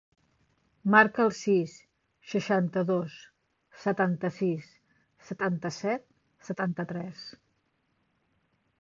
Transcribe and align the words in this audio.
Marca 0.93 1.25
el 1.29 1.33
sis, 1.39 1.75
seixanta-dos, 2.31 3.19
setanta-sis, 3.85 4.73
setanta-set, 5.31 6.11
setanta-tres. 6.51 7.27